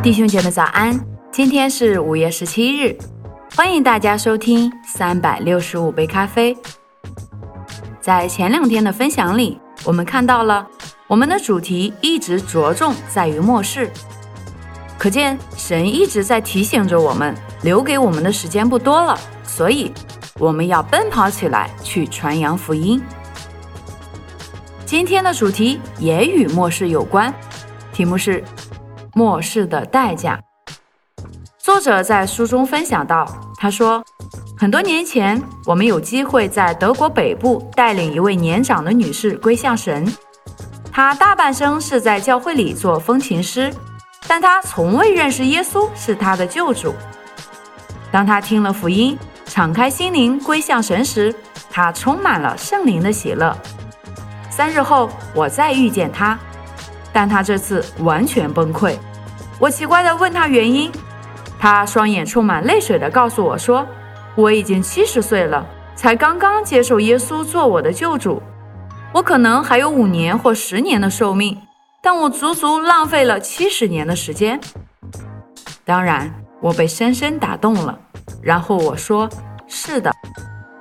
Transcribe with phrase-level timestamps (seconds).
[0.00, 0.98] 弟兄姐妹早安，
[1.32, 2.96] 今天是五月十七日，
[3.56, 6.56] 欢迎大家收听三百六十五杯咖啡。
[8.00, 10.64] 在前两天的分享里，我们看到了
[11.08, 13.90] 我们的主题一直着重在于末世，
[14.96, 19.92] 可见神一直在提醒着我们，留给我们的时间不多了，所以
[20.38, 23.02] 我们要奔跑起来去传扬福音。
[24.86, 27.34] 今天的主题也与末世有关，
[27.92, 28.44] 题目是。
[29.18, 30.40] 末世的代价。
[31.58, 33.26] 作者在书中分享到，
[33.56, 34.00] 他说，
[34.56, 40.06] 很多年前，我们有机会在德国北部带领一位年长的女士归向神。
[40.92, 43.74] 她大半生是在教会里做风琴师，
[44.28, 46.94] 但她从未认识耶稣是她的救主。
[48.12, 51.34] 当她听了福音，敞开心灵归向神时，
[51.68, 53.52] 她充满了圣灵的喜乐。
[54.48, 56.38] 三日后，我再遇见她，
[57.12, 58.96] 但她这次完全崩溃。
[59.60, 60.90] 我奇怪地问他原因，
[61.58, 63.84] 他双眼充满泪水地告诉我说
[64.36, 68.40] ：“我已经七十岁了，才刚刚接受耶稣做我的救主。
[69.12, 71.60] 我可能还有五年或十年的寿命，
[72.00, 74.60] 但我足足浪费了七十年的时间。”
[75.84, 77.98] 当然，我被深深打动了。
[78.40, 79.28] 然后我说
[79.66, 80.12] ：“是的，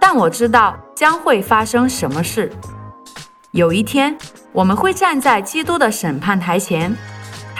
[0.00, 2.50] 但我知道将会发生什么事。
[3.50, 4.16] 有一天，
[4.52, 6.96] 我们会站在基督的审判台前。”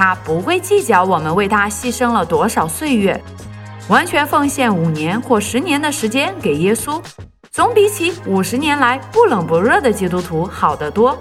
[0.02, 3.22] 他不会计较我们为他牺牲了多少岁月，
[3.88, 7.00] 完全奉献五年或十年的时间给耶稣，
[7.52, 11.16] 总比起五十年来不冷不热的基督徒好得多。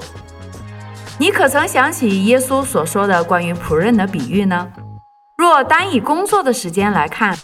[1.19, 4.67] 你可曾想起耶稣所说的关于仆人的比喻呢？
[5.37, 7.37] 若单以工作的时间来看，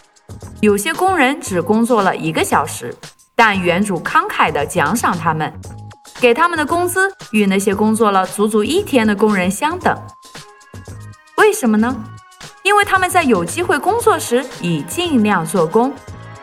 [0.60, 2.92] 有些工人只工作了一个小时，
[3.36, 5.52] 但原主慷慨地奖赏他们，
[6.20, 9.96] 给他们的工资与那些工作了足足一天的工人相等。
[11.48, 11.96] 为什么呢？
[12.62, 15.90] 因为他们在有机会工作时已尽量做工，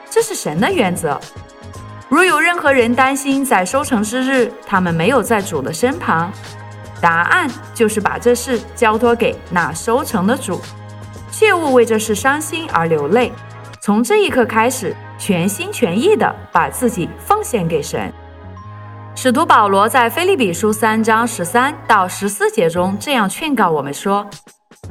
[0.10, 1.22] 这是神的原则。
[2.10, 6.32] 如有任何人担心在收成之日他们没有在主的身旁，
[7.00, 10.60] 答案就是把这事交托给那收成的主，
[11.32, 13.32] 切勿为这事伤心而流泪。
[13.80, 18.12] 从这一刻开始，全心全意地把自己奉献给神。
[19.14, 24.28] 使徒保罗在腓立比书三章十三到十四节中这样劝告我们说。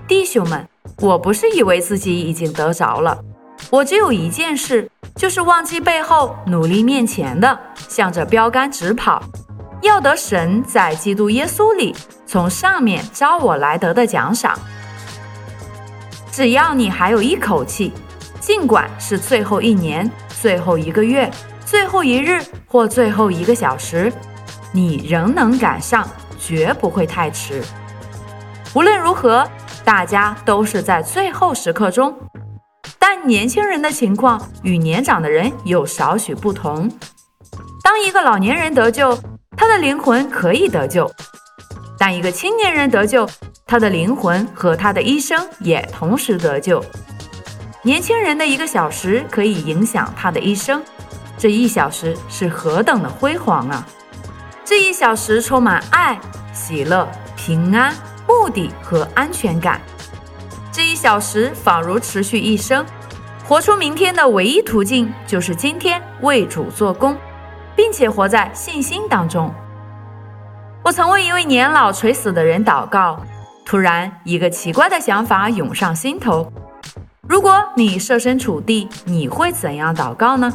[0.06, 3.18] 弟兄们，我不是以为自己已经得着了，
[3.70, 9.22] 我只有一件事，就是忘记背后，努力面前的，向着标杆直跑，
[9.80, 14.58] 要得神在基督耶稣里从上面招我来得的奖赏。
[16.30, 17.90] 只要你还有一口气，
[18.40, 21.30] 尽管是最后一年、最后一个月、
[21.64, 24.12] 最后一日或最后一个小时，
[24.70, 26.06] 你仍能赶上，
[26.38, 27.62] 绝不会太迟。
[28.74, 29.48] 无论如何。
[29.84, 32.16] 大家都是在最后时刻中，
[32.98, 36.90] 但年轻人的情况与年长的人有少许不同。
[37.82, 39.16] 当一个老年人得救，
[39.56, 41.06] 他的灵魂可以得救；
[41.98, 43.28] 但一个青年人得救，
[43.66, 46.82] 他的灵魂和他的一生也同时得救。
[47.82, 50.82] 年轻人的一个小时可以影响他的一生，
[51.36, 53.86] 这一小时是何等的辉煌啊！
[54.64, 56.18] 这一小时充满爱、
[56.54, 57.06] 喜乐、
[57.36, 57.94] 平安。
[58.34, 59.80] 目的和安全感，
[60.72, 62.84] 这一小时仿如持续一生。
[63.46, 67.16] 活出明天的唯一途径就是今天为主做工，
[67.76, 69.52] 并且活在信心当中。
[70.82, 73.18] 我曾为一位年老垂死的人祷告，
[73.64, 76.52] 突然一个奇怪的想法涌上心头：
[77.26, 80.52] 如果你设身处地，你会怎样祷告呢？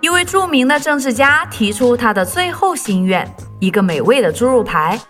[0.00, 3.28] 一位著名的政治家提出他的最后心愿。
[3.58, 5.00] 一个美味的猪肉排，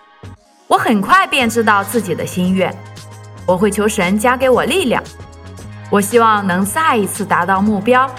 [0.68, 2.74] 我很快便知道自己的心愿。
[3.46, 5.02] 我会求神加给我力量。
[5.90, 8.10] 我希望能再一次达到目标，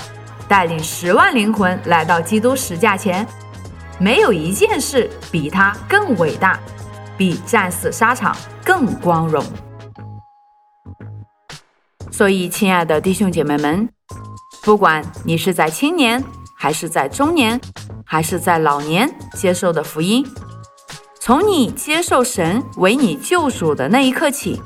[0.48, 3.28] 带领十万灵魂来到基督十架前。
[4.00, 6.60] 没有一件事比他更伟大，
[7.18, 9.44] 比战死沙场更光荣。
[12.12, 13.90] 所以，亲爱的弟兄姐妹们，
[14.63, 16.24] 不管你是在青年
[16.57, 17.60] 还是在中年，
[18.09, 20.25] 还是在老年接受的福音，
[21.19, 24.62] 从你接受神为你救主的那一刻起，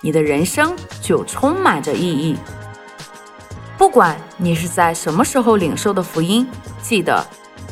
[0.00, 0.72] 你的人生
[1.02, 2.36] 就充满着意义。
[3.76, 6.46] 不管你是在什么时候领受的福音，
[6.80, 7.26] 记得，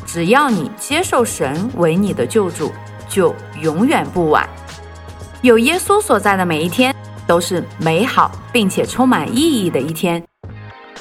[0.05, 2.71] 只要你接受神为你的救主，
[3.07, 4.47] 就永远不晚。
[5.41, 6.93] 有耶稣所在的每一天
[7.25, 10.21] 都是美好并且充满意义的一天。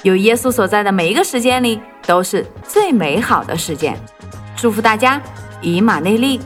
[0.03, 3.99] 有耶稣所在的每一个时间里，都是最美好的事件。
[4.57, 5.21] 祝福大家，
[5.61, 6.41] 以马内利。